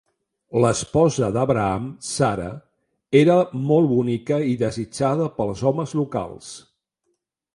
L'esposa 0.61 1.27
d'Abraham, 1.35 1.83
Sara, 2.11 2.47
era 3.21 3.37
molt 3.71 3.89
bonica 3.93 4.41
i 4.53 4.57
desitjada 4.63 5.31
pels 5.39 5.65
homes 5.73 5.97
locals. 6.03 6.51